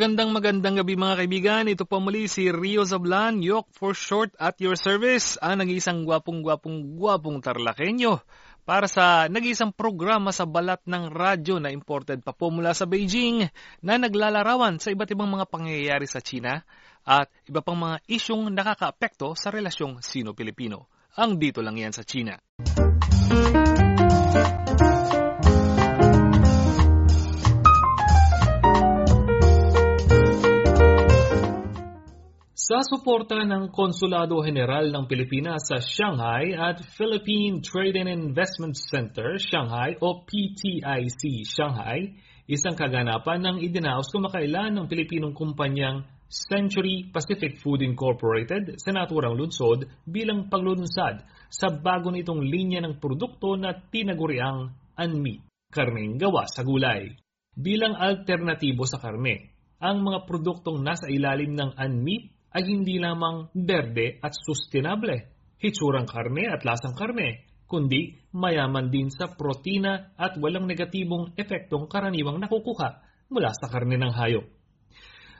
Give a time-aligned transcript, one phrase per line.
[0.00, 1.68] Magandang magandang gabi mga kaibigan.
[1.68, 6.96] Ito po muli si Rio Zablan, Yok for short at your service, ang nag-iisang gwapong-gwapong
[6.96, 8.16] gwapong tarlakenyo
[8.64, 13.44] para sa nag-iisang programa sa balat ng radyo na imported pa po mula sa Beijing
[13.84, 16.64] na naglalarawan sa iba't ibang mga pangyayari sa China
[17.04, 20.88] at iba pang mga isyong nakakaapekto sa relasyong Sino-Pilipino.
[21.20, 22.40] Ang dito lang yan sa China.
[32.70, 39.42] Sa suporta ng Konsulado General ng Pilipinas sa Shanghai at Philippine Trade and Investment Center,
[39.42, 42.14] Shanghai o PTIC Shanghai,
[42.46, 49.90] isang kaganapan ng idinaos kumakailan ng Pilipinong kumpanyang Century Pacific Food Incorporated sa naturang lunsod
[50.06, 55.42] bilang paglunsad sa bago nitong linya ng produkto na tinaguriang unmeat,
[55.74, 57.18] karneng gawa sa gulay.
[57.50, 64.18] Bilang alternatibo sa karne, ang mga produktong nasa ilalim ng unmeat ay hindi lamang berde
[64.18, 65.14] at sustainable,
[65.62, 72.42] hitsurang karne at lasang karne, kundi mayaman din sa protina at walang negatibong epektong karaniwang
[72.42, 74.46] nakukuha mula sa karne ng hayop.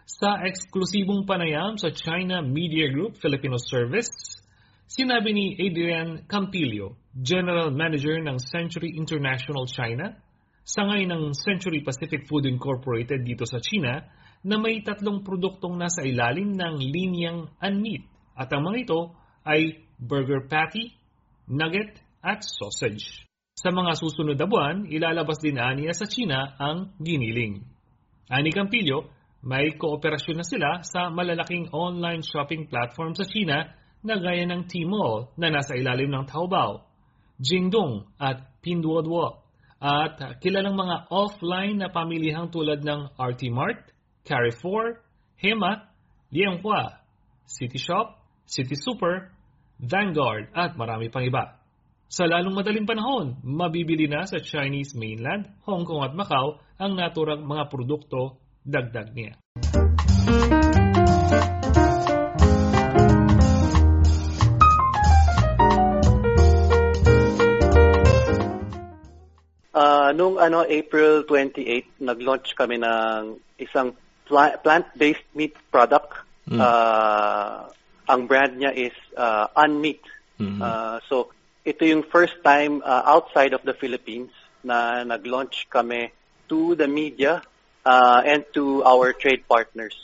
[0.06, 4.10] Sa eksklusibong panayam sa China Media Group Filipino Service,
[4.86, 10.14] sinabi ni Adrian Campillo, General Manager ng Century International China,
[10.66, 14.02] sangay ng Century Pacific Food Incorporated dito sa China,
[14.44, 18.04] na may tatlong produktong nasa ilalim ng linyang unmeat
[18.36, 19.00] at ang mga ito
[19.44, 20.96] ay burger patty,
[21.48, 23.28] nugget at sausage.
[23.60, 27.60] Sa mga susunod na buwan, ilalabas din aniya sa China ang giniling.
[28.32, 29.12] Ani Campillo,
[29.44, 33.68] may kooperasyon na sila sa malalaking online shopping platform sa China
[34.00, 36.88] na gaya ng Tmall na nasa ilalim ng Taobao,
[37.36, 39.44] Jingdong at Pinduoduo
[39.80, 43.88] at kilalang mga offline na pamilihang tulad ng RT Mart,
[44.24, 45.00] Carrefour,
[45.40, 45.88] Hema,
[46.32, 47.00] Lianhua,
[47.46, 49.32] City Shop, City Super,
[49.80, 51.56] Vanguard at marami pang iba.
[52.10, 57.46] Sa lalong madaling panahon, mabibili na sa Chinese mainland, Hong Kong at Macau ang naturang
[57.46, 59.38] mga produkto dagdag niya.
[69.70, 73.94] Uh, nung ano April 28, nag-launch kami ng isang
[74.30, 76.14] plant-based meat product.
[76.48, 76.58] Mm.
[76.58, 77.68] Uh,
[78.08, 80.02] ang brand niya is uh, Unmeat.
[80.40, 80.62] Mm-hmm.
[80.62, 81.30] Uh, so
[81.66, 84.32] ito yung first time uh, outside of the Philippines
[84.64, 86.10] na nag-launch kami
[86.48, 87.42] to the media
[87.84, 89.94] uh, and to our trade partners.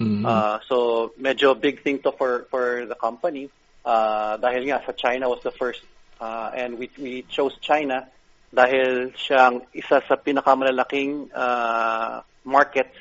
[0.00, 0.26] Mm-hmm.
[0.26, 3.46] Uh, so medyo big thing to for for the company
[3.86, 5.86] uh, dahil nga sa China was the first
[6.18, 8.02] uh, and we we chose China
[8.50, 12.98] dahil siyang isa sa pinakamalalaking uh, markets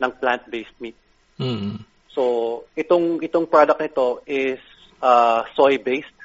[0.00, 0.96] ng plant-based meat.
[1.38, 1.84] Mm.
[2.10, 4.58] So, itong itong product nito is
[5.02, 6.18] uh, soy-based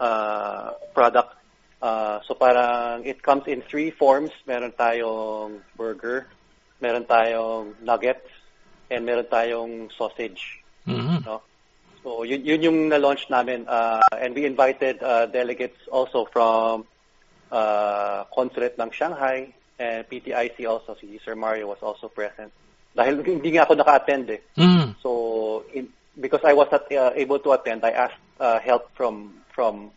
[0.00, 1.36] uh, product.
[1.82, 4.30] Uh, so parang it comes in three forms.
[4.46, 6.26] Meron tayong burger,
[6.80, 8.28] meron tayong nuggets,
[8.90, 10.62] and meron tayong sausage.
[10.86, 11.26] Mm-hmm.
[11.26, 11.42] No?
[12.02, 13.66] So yun, yun yung na-launch namin.
[13.66, 16.86] Uh, and we invited uh, delegates also from
[17.50, 22.52] uh, consulate ng Shanghai and PTIC also, si Sir Mario was also present.
[22.92, 24.40] Dahil hindi nga ako naka-attend eh.
[24.60, 25.00] Mm.
[25.00, 25.10] So,
[25.72, 25.88] in,
[26.18, 29.90] because I was not uh, able to attend, I asked uh, help from from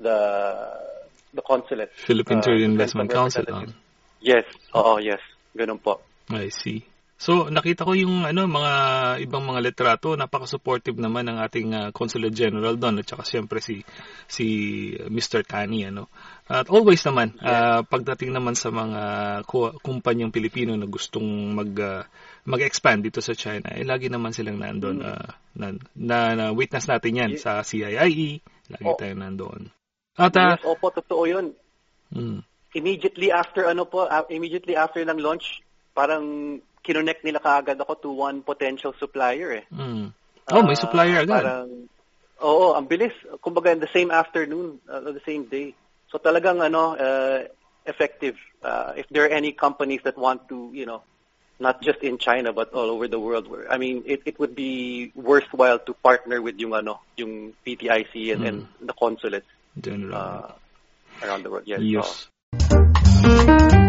[0.00, 0.18] the
[1.32, 1.92] the consulate.
[1.96, 3.44] Philippine uh, Investment Council.
[3.48, 3.64] Uh.
[4.20, 4.44] Yes,
[4.74, 5.20] oo, yes.
[5.56, 6.00] Ganun po.
[6.28, 6.84] I see.
[7.16, 8.72] So nakita ko yung ano mga
[9.24, 13.80] ibang mga litrato, napaka-supportive naman ng ating uh, Consulate General doon at saka siyempre si
[14.28, 14.46] si
[15.08, 15.40] Mr.
[15.40, 16.12] Tani ano.
[16.44, 17.80] At always naman yeah.
[17.80, 19.00] uh, pagdating naman sa mga
[19.80, 22.04] kumpanyang Pilipino na gustong mag uh,
[22.46, 25.08] mag-expand dito sa China, eh lagi naman silang nandoon mm.
[25.08, 25.66] uh, na,
[25.98, 27.42] na, na witness natin 'yan yeah.
[27.42, 28.94] sa CIIE, lagi oh.
[28.94, 29.72] tayong nandoon.
[30.20, 31.56] At uh, yes, opo, totoo 'yun.
[32.12, 32.44] Mm.
[32.76, 35.64] Immediately after ano po, uh, immediately after ng launch,
[35.96, 39.64] parang kinonect nila kaagad ako to one potential supplier eh.
[39.74, 40.14] Mm.
[40.54, 41.42] Oh, may supplier uh, agad.
[41.42, 41.68] Parang,
[42.38, 43.10] oo, ang bilis.
[43.42, 45.74] Kumbaga, in the same afternoon, uh, the same day.
[46.06, 47.50] So talagang ano, uh,
[47.82, 48.38] effective.
[48.62, 51.02] Uh, if there are any companies that want to, you know,
[51.58, 53.48] not just in China but all over the world.
[53.48, 58.32] Where, I mean, it, it would be worthwhile to partner with yung ano, yung PTIC
[58.32, 58.48] and, mm.
[58.48, 59.46] and the consulates
[59.82, 60.52] uh,
[61.22, 61.64] around the world.
[61.66, 61.80] Yes.
[61.82, 62.28] yes.
[62.70, 63.85] So.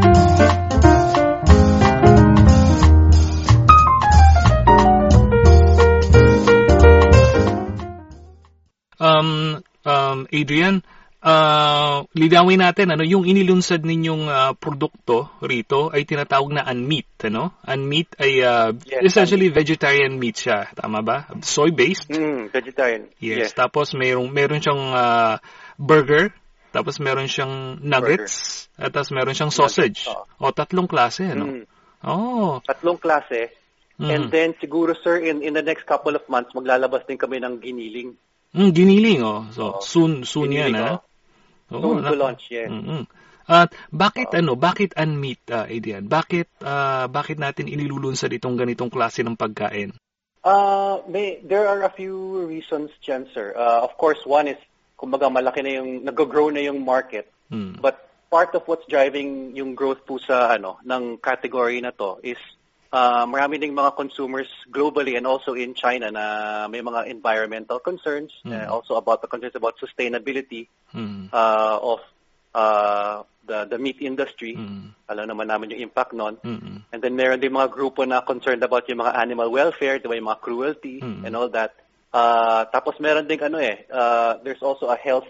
[10.37, 10.85] Adrian,
[11.21, 17.57] uh, lidawin natin ano yung inilunsad ninyong uh, produkto rito ay tinatawag na unmeat ano
[17.65, 19.59] unmeat ay uh, yes, essentially unmeat.
[19.59, 23.57] vegetarian meat siya tama ba soy based mm, vegetarian yes, yes.
[23.57, 25.35] tapos mayroong meron siyang uh,
[25.79, 26.33] burger
[26.71, 28.85] tapos meron siyang nuggets burger.
[28.85, 30.49] at tapos meron siyang sausage nuggets, oh.
[30.49, 31.63] o tatlong klase ano mm.
[32.05, 33.49] oh tatlong klase
[33.97, 34.09] mm.
[34.09, 37.57] and then siguro sir in in the next couple of months maglalabas din kami ng
[37.57, 38.13] giniling
[38.55, 39.47] Mm, giniling, oh.
[39.51, 39.79] So, oh.
[39.83, 40.91] soon, soon giniling, yan, ha?
[41.71, 41.81] Oh.
[41.81, 42.71] Soon to launch, yes.
[42.71, 43.03] Mm-hmm.
[43.47, 46.11] At bakit uh, ano, bakit unmeat, uh, Adrian?
[46.11, 49.95] Bakit uh, bakit natin inilulunsad itong ganitong klase ng pagkain?
[50.43, 53.55] Uh, may, there are a few reasons dyan, sir.
[53.55, 54.59] Uh, of course, one is,
[54.99, 57.31] kumbaga malaki na yung, nag-grow na yung market.
[57.51, 57.79] Mm.
[57.79, 62.39] But part of what's driving yung growth po sa ano ng category na to is
[62.97, 66.25] uh, marami ding mga consumers globally and also in China na
[66.67, 68.51] may mga environmental concerns, mm.
[68.51, 71.29] uh, also about the concerns about sustainability mm.
[71.29, 71.99] uh, of
[72.57, 74.57] uh, the the meat industry.
[74.57, 74.97] Mm.
[75.07, 76.35] Alam naman namin yung impact nun.
[76.41, 76.91] Mm-hmm.
[76.91, 80.27] And then meron din mga grupo na concerned about yung mga animal welfare, diba, yung
[80.27, 81.23] mga cruelty mm.
[81.23, 81.77] and all that.
[82.11, 85.27] Uh, tapos meron din ano eh, uh, there's also a health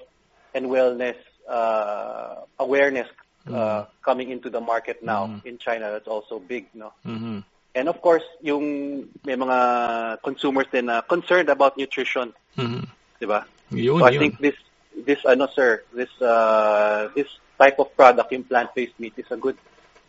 [0.56, 1.18] and wellness
[1.50, 3.10] uh, awareness
[3.50, 5.48] uh, coming into the market now mm-hmm.
[5.48, 5.92] in China.
[5.92, 6.94] That's also big, no?
[7.06, 7.56] Mm-hmm.
[7.77, 12.33] And of course, yung may mga consumers din na concerned about nutrition.
[12.57, 12.89] Mm-hmm.
[13.21, 13.45] Diba?
[13.69, 14.19] Yun, so I yun.
[14.19, 14.57] think this,
[15.06, 17.29] this, ano sir, this, uh, this
[17.59, 19.57] type of product, yung plant-based meat, is a good,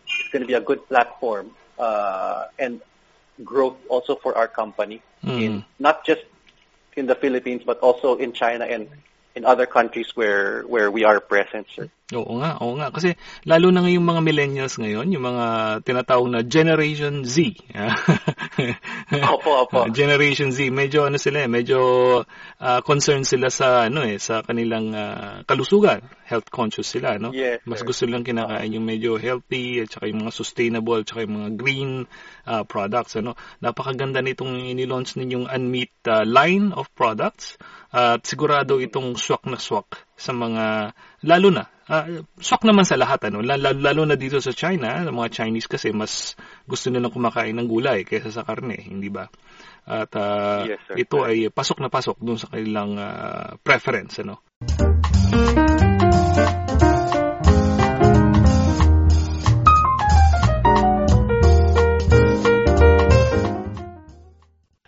[0.08, 2.80] it's going to be a good platform uh, and
[3.44, 5.38] growth also for our company mm-hmm.
[5.38, 6.22] in not just
[6.96, 8.88] in the Philippines but also in China and
[9.36, 11.88] in other countries where where we are present, sir.
[12.08, 12.88] Oo nga, oo nga.
[12.88, 15.44] Kasi lalo na ngayong mga millennials ngayon, yung mga
[15.84, 17.52] tinatawag na Generation Z.
[19.36, 19.92] opo, opo.
[19.92, 21.80] Generation Z, medyo ano sila eh, medyo
[22.24, 26.00] uh, concerned sila sa ano eh, sa kanilang uh, kalusugan.
[26.24, 27.28] Health conscious sila, no?
[27.28, 31.28] Yes, Mas gusto lang kinakain yung medyo healthy at saka yung mga sustainable at saka
[31.28, 31.92] yung mga green
[32.48, 33.36] uh, products, ano?
[33.60, 37.60] Napakaganda nitong ini-launch ninyong unmeat uh, line of products
[37.92, 40.92] at sigurado itong swak na swak sa mga
[41.22, 43.40] lalo na uh, shock naman sa lahat ano.
[43.40, 46.36] Lalo, lalo na dito sa China ng mga Chinese kasi mas
[46.68, 49.30] gusto nilang kumakain ng gulay kaysa sa karne hindi ba?
[49.88, 51.00] At uh, yes, sir.
[51.00, 54.44] ito ay pasok na pasok dun sa kanilang uh, preference ano.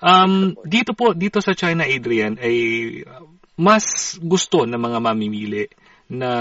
[0.00, 2.56] Um, dito po, dito sa China, Adrian, ay
[3.60, 5.68] mas gusto ng mga mamimili
[6.08, 6.32] na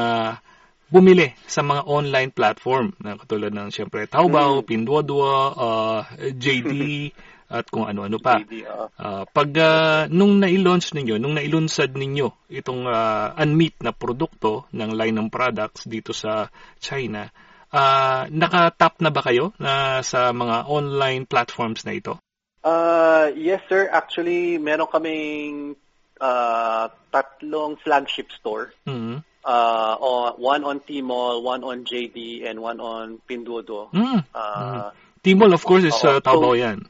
[0.88, 4.66] bumili sa mga online platform na katulad ng siyempre Taobao, mm.
[4.66, 6.01] Pinduoduo, uh,
[6.33, 6.71] JD
[7.60, 8.39] at kung ano-ano pa.
[8.39, 14.94] Uh, pag uh, nung na-launch ninyo, nung nailunsad ninyo itong uh, unmeat na produkto ng
[14.94, 17.25] line ng products dito sa China,
[17.74, 22.21] uh, naka-tap na ba kayo na sa mga online platforms na ito?
[22.62, 25.74] Uh, yes sir, actually meron kaming
[26.19, 28.74] uh, tatlong flagship store.
[28.88, 29.18] Mm-hmm.
[29.44, 33.92] Uh, one on Tmall, one on JD, and one on Pinduoduo.
[33.92, 34.25] Mm.
[34.36, 34.92] Uh, mm.
[35.24, 36.85] Tmall, of course, is uh, Taobao so, yan.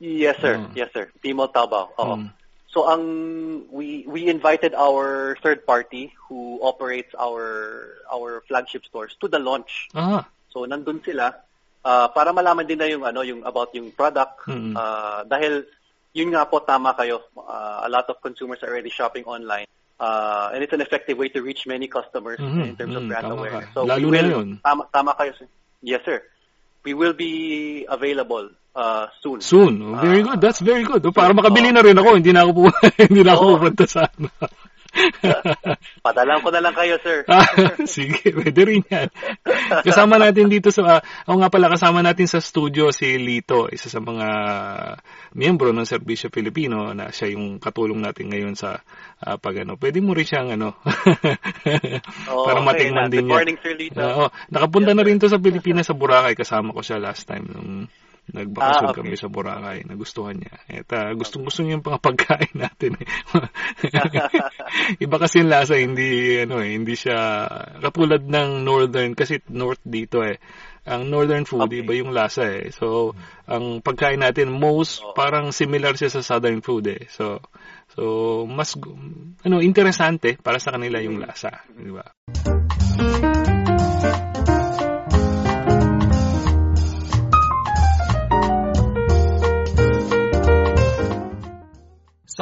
[0.00, 0.56] Yes, sir.
[0.56, 0.76] Mm.
[0.76, 1.10] Yes, sir.
[1.22, 1.92] Tmall, Taobao.
[2.00, 2.16] Oo.
[2.16, 2.32] Mm.
[2.70, 9.26] So, ang we we invited our third party who operates our our flagship stores to
[9.26, 9.90] the launch.
[9.90, 10.22] Ah.
[10.54, 11.34] So, nandun sila
[11.84, 14.76] uh, para malaman din na yung ano yung about yung product mm-hmm.
[14.76, 15.64] uh, dahil
[16.12, 17.22] yun nga po, tama kayo.
[17.36, 19.66] Uh, a lot of consumers are already shopping online.
[20.00, 22.72] Uh, and it's an effective way to reach many customers mm-hmm.
[22.72, 23.12] in terms of mm-hmm.
[23.12, 23.68] brand tama awareness.
[23.74, 24.60] So Lalo we will, yun.
[24.64, 25.36] Tama, tama kayo.
[25.82, 26.22] Yes, sir.
[26.84, 29.40] We will be available uh, soon.
[29.40, 29.82] Soon.
[29.82, 30.40] Oh, very uh, good.
[30.40, 31.04] That's very good.
[31.12, 32.16] Para makabili na rin ako.
[32.16, 32.80] Hindi na ako pu-
[33.12, 33.52] hindi na ako oh.
[33.60, 34.28] pupunta sa ano.
[36.06, 37.22] Padalan ko na lang kayo, sir.
[37.94, 39.08] Sige, pwede rin yan.
[39.86, 44.02] Kasama natin dito sa, uh, nga pala, kasama natin sa studio si Lito, isa sa
[44.02, 44.26] mga
[45.36, 48.82] miyembro ng Serbisyo Filipino na siya yung katulong natin ngayon sa
[49.22, 49.78] uh, pag ano.
[49.78, 50.76] Pwede mo rin siyang ano,
[52.30, 53.34] oh, para matingnan okay, din niya.
[53.34, 53.98] Good morning, Sir Lito.
[53.98, 56.34] Uh, oh, nakapunta yes, na rin to sa Pilipinas, sa Boracay.
[56.34, 57.86] Kasama ko siya last time nung
[58.30, 59.00] Nagbakasyon ah, okay.
[59.02, 59.78] kami sa Boracay.
[59.86, 60.54] Nagustuhan niya.
[60.66, 62.90] At uh, gustong gusto niya yung mga pagkain natin.
[63.00, 63.06] Eh.
[65.04, 67.46] Iba kasi yung lasa, hindi, ano eh, hindi siya,
[67.82, 70.38] katulad ng northern, kasi north dito eh.
[70.88, 71.84] Ang northern food, okay.
[71.84, 72.72] iba yung lasa eh.
[72.72, 73.12] So,
[73.44, 75.12] ang pagkain natin, most oh.
[75.12, 77.04] parang similar siya sa southern food eh.
[77.12, 77.44] So,
[77.92, 78.02] so
[78.48, 78.72] mas,
[79.44, 81.62] ano, interesante para sa kanila yung lasa.
[81.68, 82.06] Di ba?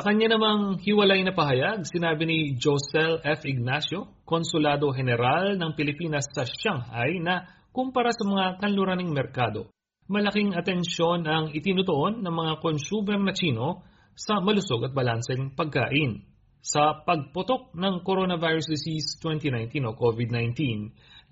[0.08, 3.44] Kanya namang hiwalay na pahayag, sinabi ni Josel F.
[3.44, 7.44] Ignacio, Konsulado General ng Pilipinas sa Shanghai na
[7.76, 9.68] kumpara sa mga kanluraning merkado,
[10.08, 13.84] malaking atensyon ang itinutuon ng mga consumer na Chino
[14.16, 16.24] sa malusog at balanseng pagkain.
[16.64, 20.56] Sa pagputok ng Coronavirus Disease 2019 o COVID-19,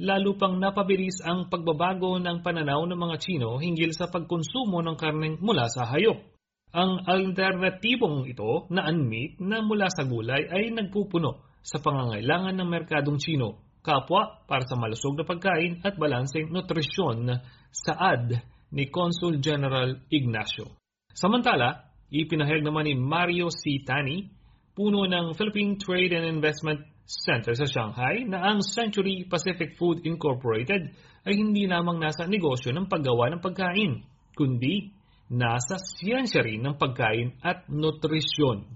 [0.05, 5.41] lalo pang napabilis ang pagbabago ng pananaw ng mga Chino hinggil sa pagkonsumo ng karneng
[5.41, 6.36] mula sa hayop.
[6.77, 13.17] Ang alternatibong ito na unmeat na mula sa gulay ay nagpupuno sa pangangailangan ng merkadong
[13.17, 17.33] Chino, kapwa para sa malusog na pagkain at balanseng nutrisyon
[17.73, 18.29] sa ad
[18.77, 20.77] ni Consul General Ignacio.
[21.17, 23.81] Samantala, ipinahayag naman ni Mario C.
[23.81, 24.29] Tani,
[24.77, 30.93] puno ng Philippine Trade and Investment Center sa Shanghai na ang Century Pacific Food Incorporated
[31.25, 34.05] ay hindi lamang nasa negosyo ng paggawa ng pagkain,
[34.37, 34.93] kundi
[35.33, 38.67] nasa siyensya rin ng pagkain at nutrisyon.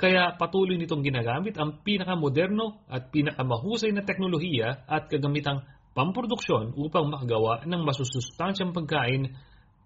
[0.00, 5.60] Kaya patuloy nitong ginagamit ang pinakamoderno at pinakamahusay na teknolohiya at kagamitang
[5.92, 9.36] pamproduksyon upang makagawa ng masusustansyang pagkain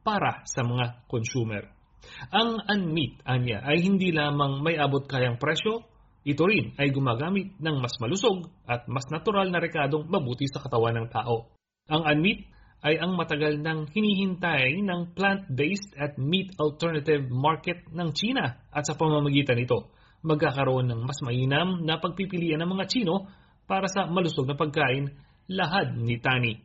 [0.06, 1.66] para sa mga consumer.
[2.30, 5.82] Ang unmeat, anya, ay hindi lamang may abot kayang presyo,
[6.24, 11.04] ito rin ay gumagamit ng mas malusog at mas natural na rekadong mabuti sa katawan
[11.04, 11.52] ng tao.
[11.90, 12.53] Ang unmeat
[12.84, 18.92] ay ang matagal nang hinihintay ng plant-based at meat alternative market ng China at sa
[18.92, 19.88] pamamagitan nito,
[20.20, 23.24] magkakaroon ng mas mainam na pagpipilian ng mga Chino
[23.64, 25.16] para sa malusog na pagkain
[25.48, 26.60] lahad ni Tani.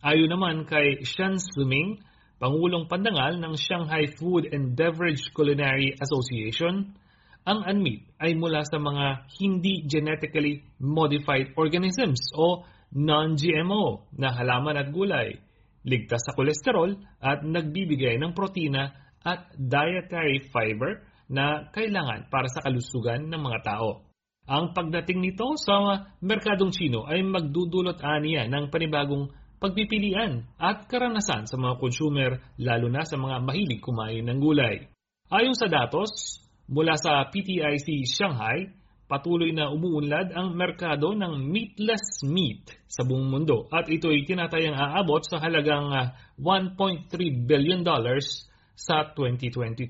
[0.00, 2.00] Ayon naman kay Shan Suming,
[2.40, 6.96] Pangulong Pandangal ng Shanghai Food and Beverage Culinary Association,
[7.44, 14.88] ang unmeat ay mula sa mga hindi genetically modified organisms o non-GMO na halaman at
[14.92, 15.36] gulay,
[15.84, 18.90] ligtas sa kolesterol at nagbibigay ng protina
[19.22, 24.08] at dietary fiber na kailangan para sa kalusugan ng mga tao.
[24.48, 29.28] Ang pagdating nito sa merkadong Chino ay magdudulot aniya ng panibagong
[29.60, 34.88] pagpipilian at karanasan sa mga consumer lalo na sa mga mahilig kumain ng gulay.
[35.28, 38.72] Ayon sa datos, mula sa PTIC Shanghai,
[39.08, 44.76] patuloy na umuunlad ang merkado ng meatless meat sa buong mundo at ito ay tinatayang
[44.76, 45.88] aabot sa halagang
[46.36, 47.08] 1.3
[47.48, 48.44] billion dollars
[48.76, 49.88] sa 2022.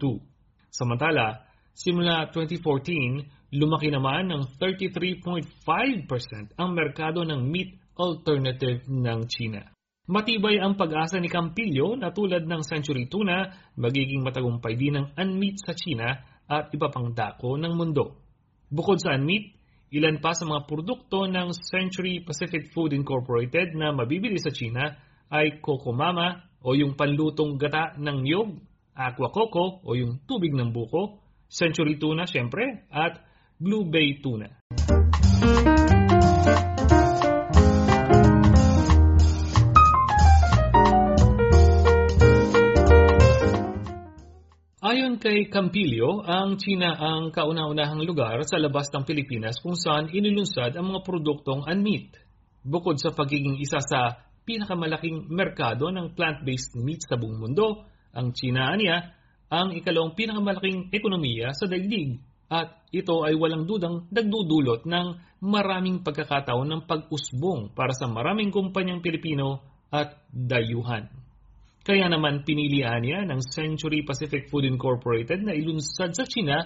[0.70, 1.44] Samantala,
[1.75, 9.66] simula 2014, lumaki naman ng 33.5% ang merkado ng meat alternative ng China.
[10.08, 13.44] Matibay ang pag-asa ni Campillo na tulad ng Century Tuna,
[13.76, 16.16] magiging matagumpay din ang unmeat sa China
[16.48, 18.27] at iba pang dako ng mundo.
[18.68, 19.56] Bukod sa unmeat,
[19.96, 24.92] ilan pa sa mga produkto ng Century Pacific Food Incorporated na mabibili sa China
[25.32, 28.60] ay Coco Mama o yung panlutong gata ng niyog,
[28.92, 31.16] Aqua Coco o yung tubig ng buko,
[31.48, 33.25] Century Tuna syempre, at
[33.56, 34.52] Blue Bay Tuna.
[35.48, 35.88] Ayon
[45.28, 50.88] kay Campillo, ang China ang kauna-unahang lugar sa labas ng Pilipinas kung saan inilunsad ang
[50.88, 52.16] mga produktong unmeat.
[52.64, 57.85] Bukod sa pagiging isa sa pinakamalaking merkado ng plant-based meat sa buong mundo,
[58.16, 59.12] ang China niya
[59.52, 65.06] ang ikalawang pinakamalaking ekonomiya sa daigdig at ito ay walang dudang nagdudulot ng
[65.44, 69.61] maraming pagkakataon ng pag-usbong para sa maraming kumpanyang Pilipino
[69.92, 71.27] at dayuhan.
[71.88, 76.61] Kaya naman pinilian niya ng Century Pacific Food Incorporated na ilunsad sa China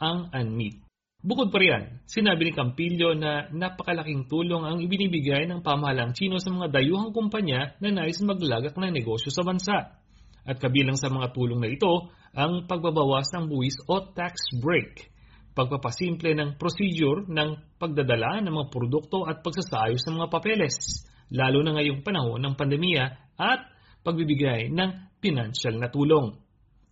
[0.00, 0.80] ang unmeat.
[1.20, 6.48] Bukod pa riyan, sinabi ni Campillo na napakalaking tulong ang ibinibigay ng pamahalang Chino sa
[6.48, 10.00] mga dayuhang kumpanya na nais maglagak ng negosyo sa bansa.
[10.48, 15.12] At kabilang sa mga tulong na ito, ang pagbabawas ng buwis o tax break,
[15.52, 21.76] pagpapasimple ng procedure ng pagdadala ng mga produkto at pagsasayos ng mga papeles, lalo na
[21.76, 23.71] ngayong panahon ng pandemya at
[24.02, 26.36] pagbibigay ng financial na tulong.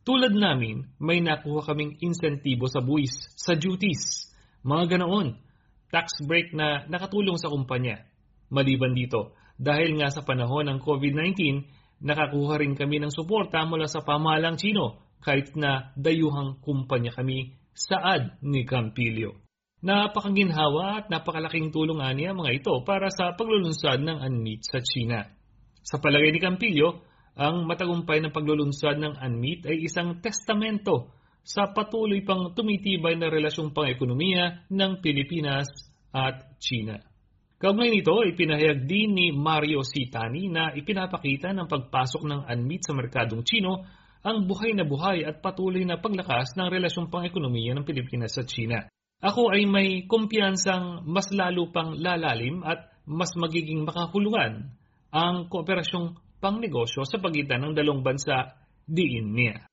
[0.06, 4.32] Tulad namin, may nakuha kaming insentibo sa buwis, sa duties,
[4.64, 5.36] mga ganoon,
[5.92, 8.06] tax break na nakatulong sa kumpanya.
[8.48, 11.36] Maliban dito, dahil nga sa panahon ng COVID-19,
[12.00, 18.40] nakakuha rin kami ng suporta mula sa pamahalang Chino kahit na dayuhang kumpanya kami saad
[18.40, 19.36] ni Campillo.
[19.80, 25.24] Napakaginhawa at napakalaking tulong niya mga ito para sa paglulunsad ng unmeat sa China.
[25.80, 27.04] Sa palagay ni Campillo,
[27.40, 33.72] ang matagumpay ng paglulunsad ng unmeat ay isang testamento sa patuloy pang tumitibay na relasyong
[33.72, 35.66] pang-ekonomiya ng Pilipinas
[36.12, 37.00] at China.
[37.60, 43.44] Kaugnay nito, ipinahayag din ni Mario Citani na ipinapakita ng pagpasok ng unmeat sa merkadong
[43.44, 43.84] Chino
[44.20, 48.84] ang buhay na buhay at patuloy na paglakas ng relasyong pang-ekonomiya ng Pilipinas at China.
[49.20, 54.72] Ako ay may kumpiyansang mas lalo pang lalalim at mas magiging makahulugan
[55.10, 58.54] ang kooperasyong pangnegosyo sa pagitan ng dalawang bansa
[58.86, 59.66] diin niya.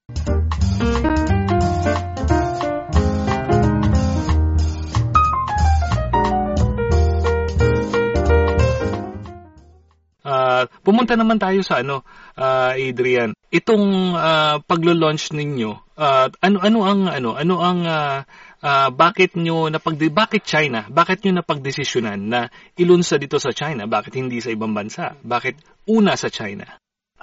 [10.27, 12.03] Uh, pumunta naman tayo sa ano,
[12.36, 13.32] uh, Adrian.
[13.48, 18.27] Itong uh, paglo-launch ninyo, uh, ano ano ang ano, ano ang uh,
[18.68, 20.84] uh, bakit nyo napag bakit China?
[20.92, 22.42] Bakit nyo napagdesisyonan na
[22.76, 23.88] ilunsa dito sa China?
[23.88, 25.16] Bakit hindi sa ibang bansa?
[25.24, 26.68] Bakit una sa China?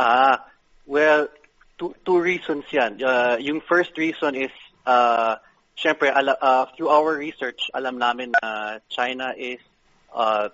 [0.01, 0.49] Ah,
[0.89, 1.29] well,
[1.77, 2.97] two, two reasons 'yan.
[3.05, 4.55] Uh, yung first reason is
[4.89, 5.37] uh,
[5.77, 9.61] syempre ala, uh, through our research, alam namin na China is
[10.17, 10.49] uh,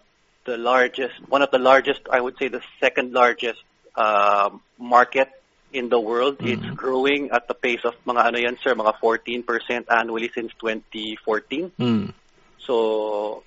[0.45, 3.61] the largest, one of the largest, I would say the second largest
[3.95, 5.29] uh, market
[5.73, 6.39] in the world.
[6.39, 6.53] Mm-hmm.
[6.53, 11.73] It's growing at the pace of mga ano yan, sir, mga 14% annually since 2014.
[11.79, 12.13] Mm.
[12.59, 13.43] So,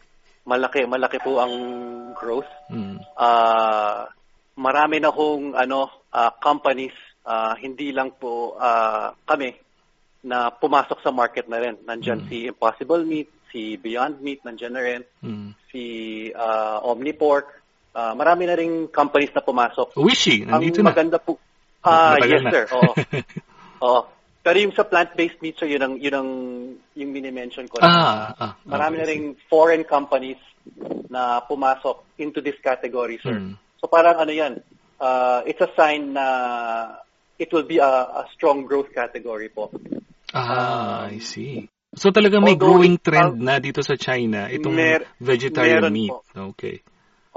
[0.48, 1.56] malaki, malaki po ang
[2.16, 2.50] growth.
[2.72, 3.00] Mm.
[3.16, 4.08] Uh,
[4.58, 9.56] marami na hong ano, uh, companies, uh, hindi lang po uh, kami,
[10.24, 11.76] na pumasok sa market na rin.
[11.84, 12.28] Nandyan mm.
[12.32, 15.02] si Impossible Meat, si Beyond Meat, nandyan na rin.
[15.20, 15.50] Mm.
[15.68, 15.84] Si
[16.32, 17.60] uh, Omnipork.
[17.94, 19.94] Uh, marami na rin companies na pumasok.
[20.02, 20.92] Wishy, nandito Ang na.
[20.96, 21.38] maganda po.
[21.84, 22.66] Ah, uh, yes sir.
[22.76, 22.92] Oo.
[23.84, 24.02] Oo.
[24.44, 26.30] Pero yung sa plant-based meat, sir, yun ang, yun ang,
[27.00, 27.80] yung mini-mention ko.
[27.80, 27.96] Ah, na,
[28.36, 30.40] ah, marami okay, na rin foreign companies
[31.08, 33.40] na pumasok into this category, sir.
[33.40, 33.56] Mm.
[33.80, 34.60] So parang ano yan,
[35.00, 36.28] uh, it's a sign na
[37.40, 39.72] it will be a, a strong growth category po.
[40.36, 41.68] Ah, um, I see.
[41.94, 46.10] So talaga may growing trend uh, na dito sa China itong mer- vegetarian meat.
[46.10, 46.52] Po.
[46.56, 46.82] Okay.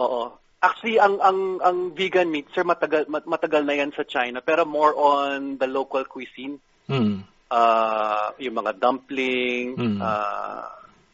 [0.00, 0.32] Oo.
[0.66, 4.90] Actually, ang ang ang vegan meat, sir, matagal matagal na 'yan sa China, pero more
[4.98, 6.58] on the local cuisine.
[6.90, 7.22] Mm.
[7.46, 10.02] Uh, yung mga dumpling, mm.
[10.02, 10.66] uh,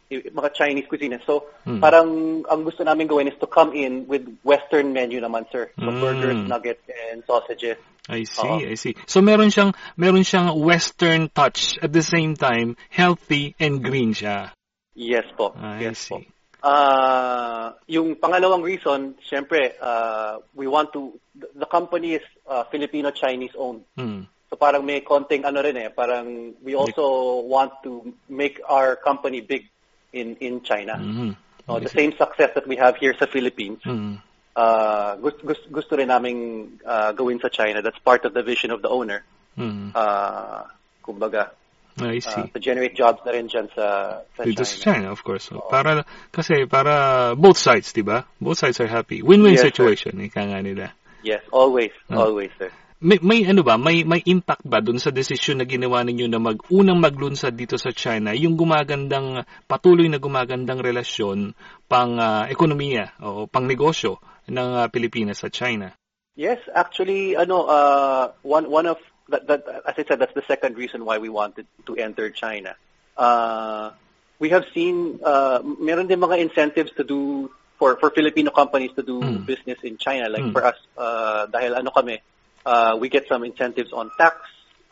[0.09, 1.21] mga Chinese cuisine.
[1.29, 1.81] So, mm.
[1.81, 2.09] parang
[2.49, 5.69] ang gusto namin gawin is to come in with Western menu naman, sir.
[5.77, 6.01] So, mm.
[6.01, 7.77] burgers, nuggets, and sausages.
[8.09, 8.97] I see, uh I see.
[9.07, 14.57] So, meron siyang, meron siyang Western touch at the same time, healthy and green siya.
[14.97, 15.55] Yes po.
[15.57, 16.17] I yes see.
[16.17, 16.32] Po.
[16.62, 23.83] Uh, yung pangalawang reason, syempre, uh, we want to, the company is uh, Filipino-Chinese owned.
[23.98, 24.27] Mm.
[24.53, 29.40] So parang may konting ano rin eh, parang we also want to make our company
[29.40, 29.64] big
[30.12, 31.01] in in China.
[31.01, 31.31] Mm-hmm.
[31.64, 34.20] So, the same success that we have here sa Philippines, mm-hmm.
[34.53, 37.81] uh, gusto, gusto, gusto rin naming uh, gawin sa China.
[37.81, 39.25] That's part of the vision of the owner.
[39.57, 39.96] Mm-hmm.
[39.96, 40.68] Uh,
[41.01, 41.57] kumbaga,
[42.00, 42.31] I see.
[42.31, 44.64] Uh, to generate jobs na rin dyan sa, sa China.
[44.64, 45.52] sa China, of course.
[45.52, 48.24] So, para, kasi para both sides, di ba?
[48.40, 49.20] Both sides are happy.
[49.20, 50.33] Win-win yes, situation, sir.
[50.33, 50.96] ika nga nila.
[51.20, 52.72] Yes, always, uh, always, sir.
[53.02, 56.38] May, may ano ba, may may impact ba doon sa desisyon na ginawa ninyo na
[56.38, 61.50] mag unang maglunsad dito sa China, yung gumagandang patuloy na gumagandang relasyon
[61.90, 65.90] pang uh, ekonomiya o pang negosyo ng uh, Pilipinas sa China?
[66.38, 70.77] Yes, actually ano uh, one one of that, that as I said that's the second
[70.77, 72.77] reason why we wanted to enter China.
[73.17, 73.91] Uh,
[74.39, 79.03] we have seen uh, meron din mga incentives to do for for Filipino companies to
[79.03, 79.47] do mm.
[79.47, 80.53] business in China like mm.
[80.53, 82.19] for us uh, dahil ano kami
[82.67, 84.37] uh, we get some incentives on tax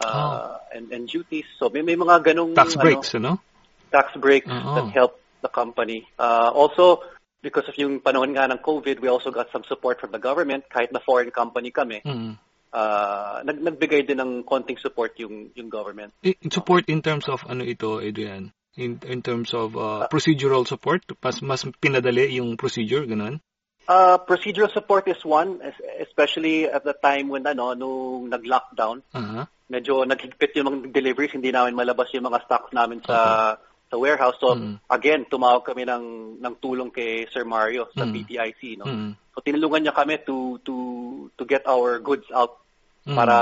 [0.00, 0.76] uh, oh.
[0.76, 1.44] and, and duties.
[1.58, 3.40] So may, may mga ganong tax breaks, ano, no?
[3.92, 4.74] Tax breaks uh-huh.
[4.74, 6.06] that help the company.
[6.18, 7.02] Uh, also,
[7.42, 10.64] because of yung panahon nga ng COVID, we also got some support from the government
[10.68, 12.00] kahit na foreign company kami.
[12.04, 12.38] Mm.
[12.70, 16.14] Uh, nag nagbigay din ng konting support yung yung government.
[16.54, 18.54] support in terms of ano ito, Adrian?
[18.78, 23.42] In in terms of uh, procedural support, mas mas pinadali yung procedure ganun?
[23.90, 25.58] Uh, procedural support is one,
[25.98, 29.02] especially at the time when ano, nung nag-lockdown.
[29.10, 29.42] Uh-huh.
[29.66, 33.54] Medyo naghigpit yung mga deliveries, hindi namin malabas yung mga stocks namin sa uh-huh.
[33.90, 34.38] sa warehouse.
[34.38, 34.78] So uh-huh.
[34.86, 38.14] again, tumawag kami ng ng tulong kay Sir Mario sa uh-huh.
[38.14, 38.86] PTIC, no.
[38.86, 39.10] Uh-huh.
[39.34, 40.74] So tinulungan niya kami to to
[41.36, 42.56] to get our goods out
[43.04, 43.16] uh-huh.
[43.18, 43.36] para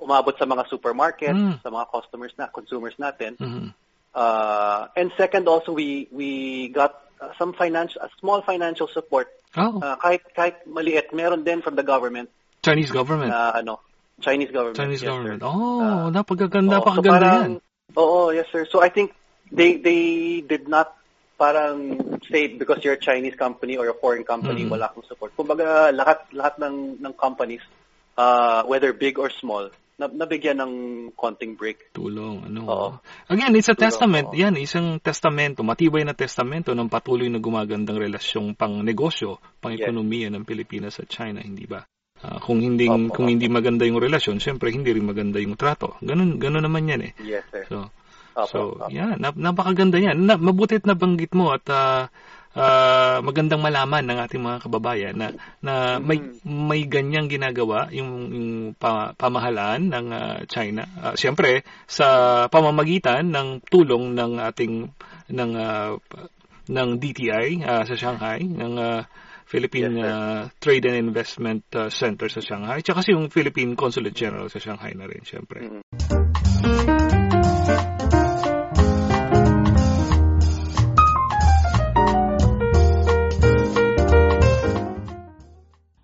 [0.00, 1.60] umabot sa mga supermarket, uh-huh.
[1.60, 3.36] sa mga customers na consumers natin.
[3.36, 3.68] Uh-huh.
[4.16, 7.04] Uh, and second also we we got
[7.38, 9.28] some financial, uh, small financial support.
[9.56, 9.80] Oh.
[9.80, 12.28] Uh, kahit, kahit maliit, meron din from the government.
[12.62, 13.32] Chinese government?
[13.32, 13.80] Uh, ano,
[14.20, 14.76] Chinese government.
[14.76, 15.40] Chinese yes, government.
[15.40, 15.48] Sir.
[15.48, 17.60] Oh, uh, napagaganda, oh, so yan.
[17.96, 18.66] Oo, oh, yes sir.
[18.68, 19.14] So I think
[19.52, 20.96] they they did not
[21.36, 21.96] parang
[22.32, 24.72] say because you're a Chinese company or a foreign company, mm-hmm.
[24.72, 25.36] wala akong support.
[25.36, 27.62] Kumbaga, lahat lahat ng ng companies,
[28.16, 30.72] uh, whether big or small, na, nabigyan ng
[31.16, 31.92] konting break.
[31.96, 32.60] Tulong, ano.
[32.68, 32.88] Oo.
[33.32, 34.26] Again, it's a Tulong, testament.
[34.32, 34.36] Oo.
[34.36, 40.28] Yan, isang testamento, matibay na testamento ng patuloy na gumagandang relasyong pang negosyo, pang ekonomiya
[40.28, 40.34] yes.
[40.36, 41.84] ng Pilipinas at China, hindi ba?
[42.16, 46.00] Uh, kung hindi Opo, kung hindi maganda yung relasyon, syempre hindi rin maganda yung trato.
[46.00, 47.12] Ganun ganun naman 'yan eh.
[47.20, 47.68] Yes, sir.
[47.68, 47.92] So,
[48.36, 48.92] Opo, so opo.
[48.92, 50.28] yeah, nap- napakaganda niyan.
[50.28, 52.12] Na, mabutit na banggit mo at ah,
[52.52, 55.32] ah, magandang malaman ng ating mga kababayan na
[55.64, 60.84] na may may ganyang ginagawa yung, yung pa, pamahalaan ng ah, China.
[61.00, 62.06] Ah, Siyempre sa
[62.52, 64.92] pamamagitan ng tulong ng ating
[65.32, 65.50] ng
[66.04, 66.28] pa-
[66.66, 69.06] ng DTI ah, sa Shanghai ng ah,
[69.46, 74.16] Philippine Yes, ah, Trade and Investment ah, Center sa Shanghai, tsaka kasi yung Philippine Consulate
[74.16, 75.62] General sa Shanghai na rin, siyempre.
[75.62, 76.35] Mm.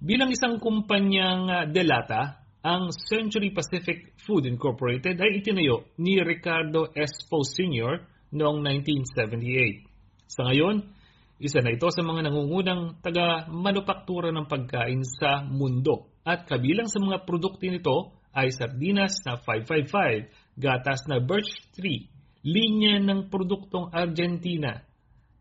[0.03, 7.47] Bilang isang kumpanyang ah, delata, ang Century Pacific Food Incorporated ay itinayo ni Ricardo Espo
[7.47, 8.03] Sr.
[8.35, 10.27] noong 1978.
[10.27, 10.91] Sa ngayon,
[11.39, 16.11] isa na ito sa mga nangungunang taga-manupaktura ng pagkain sa mundo.
[16.27, 22.11] At kabilang sa mga produkto nito ay sardinas na 555, gatas na birch tree,
[22.43, 24.83] linya ng produktong Argentina,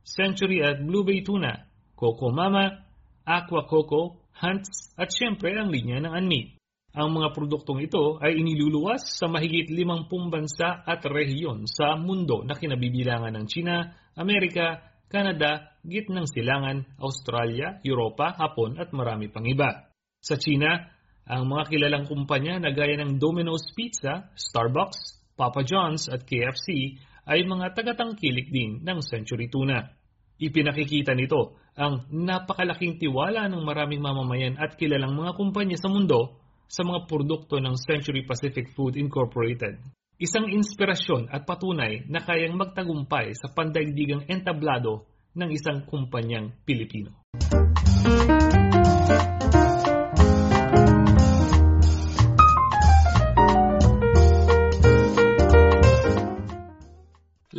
[0.05, 1.65] Century at Blue Bay Tuna,
[1.97, 2.85] Coco Mama,
[3.25, 6.57] Aqua Coco, Hunts at syempre ang linya ng Unmeat.
[6.91, 12.57] Ang mga produktong ito ay iniluluwas sa mahigit 50 bansa at rehiyon sa mundo na
[12.57, 19.87] kinabibilangan ng China, Amerika, Canada, gitnang silangan, Australia, Europa, Hapon at marami pang iba.
[20.19, 20.83] Sa China,
[21.23, 27.47] ang mga kilalang kumpanya na gaya ng Domino's Pizza, Starbucks, Papa John's at KFC ay
[27.47, 29.85] mga tagatangkilik din ng Century Tuna.
[30.41, 36.35] Ipinakikita nito ang napakalaking tiwala ng maraming mamamayan at kilalang mga kumpanya sa mundo
[36.71, 39.79] sa mga produkto ng Century Pacific Food Incorporated.
[40.21, 47.11] Isang inspirasyon at patunay na kayang magtagumpay sa pandaigdigang entablado ng isang kumpanyang Pilipino.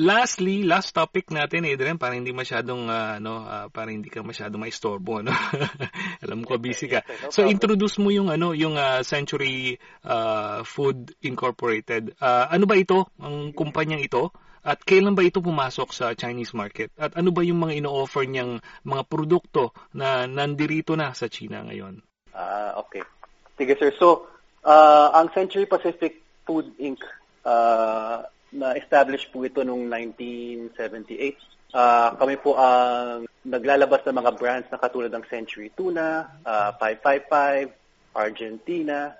[0.03, 4.67] Lastly, last topic natin, Adrian, para hindi masyadong, ah, ano, ah, para hindi ka masyadong
[4.67, 5.31] maistorbo, ano?
[6.27, 7.07] Alam ko, busy ka.
[7.31, 12.19] So, introduce mo yung, ano, yung ah, Century ah, Food Incorporated.
[12.19, 14.35] Ah, ano ba ito, ang kumpanyang ito?
[14.67, 16.91] At kailan ba ito pumasok sa Chinese market?
[16.99, 22.03] At ano ba yung mga ino-offer niyang mga produkto na nandirito na sa China ngayon?
[22.35, 23.07] Ah, okay.
[23.55, 23.95] Sige, sir.
[24.03, 24.27] So,
[24.67, 26.99] ah, ang Century Pacific Food Inc.
[27.47, 31.73] ah, na-establish po ito noong 1978.
[31.73, 37.73] Ah, kami po ang naglalabas ng mga brands na katulad ng Century Tuna, ah, 555,
[38.12, 39.17] Argentina,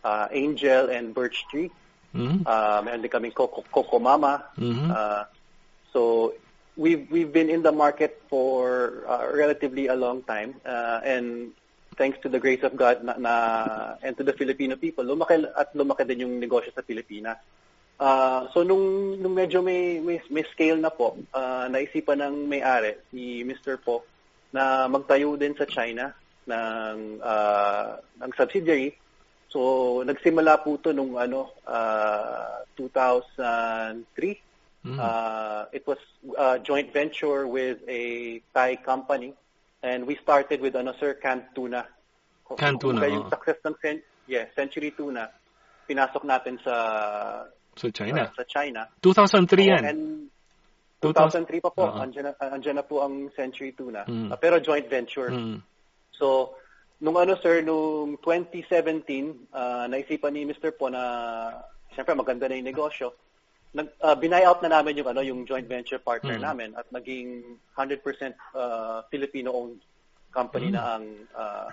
[0.00, 1.68] ah, Angel, and Birch Tree.
[2.10, 2.42] Mhm.
[2.42, 4.42] Uh, meron din kaming Coco, Coco Mama.
[4.58, 4.90] Mhm.
[4.90, 5.22] Uh,
[5.94, 6.34] so
[6.74, 11.54] we've we've been in the market for uh, relatively a long time, uh, and
[11.94, 13.34] thanks to the grace of God na, na
[14.02, 17.38] and to the Filipino people, lumaki at lumaki din yung negosyo sa Pilipinas.
[18.00, 22.96] Uh, so nung nung medyo may may, may scale na po, uh, naisipan ng may-ari
[23.12, 23.76] si Mr.
[23.76, 24.08] Po
[24.56, 26.16] na magtayo din sa China
[26.48, 28.96] ng uh, ng subsidiary
[29.50, 34.38] So, nagsimula po ito nung ano, uh, 2003.
[34.86, 34.96] Mhm.
[34.96, 35.98] Uh, it was
[36.38, 39.34] a joint venture with a Thai company.
[39.82, 41.82] And we started with ano, sir, canned tuna.
[42.46, 43.74] Kung- Canned kung tuna, kaya yung success ng
[44.30, 45.26] yeah, Century Tuna,
[45.90, 46.74] pinasok natin sa
[47.80, 48.28] Sa China.
[48.28, 48.80] uh, sa China.
[49.00, 49.82] 2003 Oo, yan.
[49.88, 50.02] And
[51.00, 51.96] 2000 2003 pa po, Oo.
[51.96, 54.04] andyan, na, andyan na po ang Century Tuna.
[54.04, 54.28] Mm.
[54.28, 55.32] Uh, pero joint venture.
[55.32, 55.64] Mhm.
[56.12, 56.52] So,
[57.00, 60.76] nung ano sir, nung 2017, ah, naisipan ni Mr.
[60.76, 61.00] Po na
[61.96, 63.16] siyempre maganda na yung negosyo.
[63.72, 66.44] Nag uh, binay out na namin yung ano yung joint venture partner Mm.
[66.44, 68.04] namin at naging 100%
[68.52, 69.80] uh, Filipino-owned
[70.28, 70.74] company Mm.
[70.76, 71.68] na ang ah,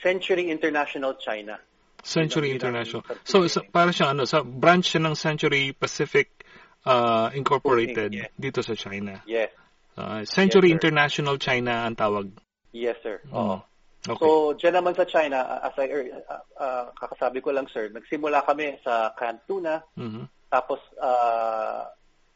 [0.00, 1.60] Century International China.
[2.02, 3.06] Century International.
[3.22, 6.42] So, sa, para siyang ano, sa branch siya ng Century Pacific
[6.84, 8.34] uh, Incorporated Holding, yeah.
[8.34, 9.22] dito sa China.
[9.24, 9.54] Yes.
[9.94, 10.78] Uh, Century Yes, sir.
[10.82, 12.26] International China ang tawag.
[12.74, 13.22] Yes, sir.
[13.30, 13.62] Oo.
[14.02, 14.18] Okay.
[14.18, 18.42] So, dyan naman sa China, uh, as I, uh, uh, kakasabi ko lang, sir, nagsimula
[18.42, 20.26] kami sa canned tuna, Mhm.
[20.52, 21.88] Tapos, ah,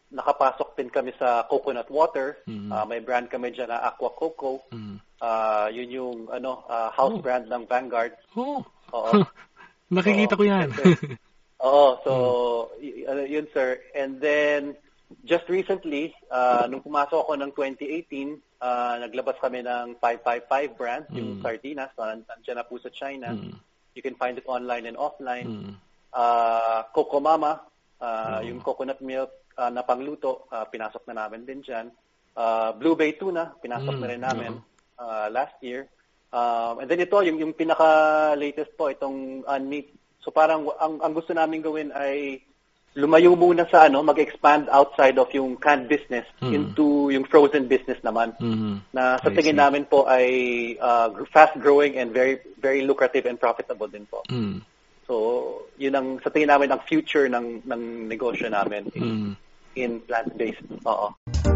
[0.08, 2.40] nakapasok din kami sa coconut water.
[2.48, 2.72] Mhm.
[2.72, 4.64] Ah, may brand kami dyan na Aqua Coco.
[4.72, 4.96] Mhm.
[5.20, 7.20] Ah, yun yung ano, ah, house Oh.
[7.20, 8.16] brand ng Vanguard.
[8.32, 8.64] Oh.
[8.96, 9.12] Oo.
[9.90, 10.68] Nakikita Oo, ko yan.
[11.66, 12.12] Oo, so,
[12.82, 13.80] y- ano, yun, sir.
[13.94, 14.74] And then,
[15.22, 21.38] just recently, ah, nung pumasok ako ng 2018, ah, naglabas kami ng 555 brand, yung
[21.38, 21.42] Mm.
[21.42, 21.90] sardinas.
[21.94, 23.32] So, nan- nandiyan na po sa China.
[23.32, 23.54] Mhm.
[23.96, 25.48] You can find it online and offline.
[25.48, 25.72] Mhm.
[26.12, 27.62] Ah, Coco Mama,
[28.02, 28.44] ah, Oo.
[28.44, 31.88] yung coconut milk ah, na pangluto, ah, pinasok na namin din dyan.
[32.36, 34.52] Ah, Blue Bay Tuna, pinasok Mm, na rin namin
[35.00, 35.88] ah, last year.
[36.36, 39.88] Um, and then ito, yung, yung pinaka-latest po, itong unmeat.
[40.20, 42.44] So parang ang, ang gusto namin gawin ay
[42.96, 46.52] lumayo muna sa ano, mag-expand outside of yung canned business Mm.
[46.52, 48.36] into yung frozen business naman.
[48.40, 48.92] Mhm.
[48.92, 50.26] Na sa tingin namin po ay
[50.80, 54.24] uh, fast growing and very very lucrative and profitable din po.
[54.28, 54.60] Mm.
[55.06, 55.14] So,
[55.78, 59.32] yun ang sa tingin namin ang future ng ng negosyo namin in, Mm.
[59.76, 60.64] in plant-based.
[60.84, 61.55] Oo.